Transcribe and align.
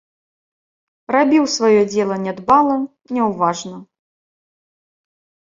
Рабіў 1.15 1.45
сваё 1.55 1.81
дзела 1.91 2.15
нядбала, 2.23 2.75
няўважна. 3.19 3.77